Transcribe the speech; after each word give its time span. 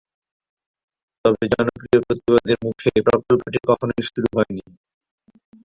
তবে 1.25 1.43
জনপ্রিয় 1.53 1.99
প্রতিবাদের 2.05 2.57
মুখে 2.65 2.89
প্রকল্পটি 3.07 3.59
কখনোই 3.69 4.01
শুরু 4.07 4.27
হয়নি। 4.35 4.63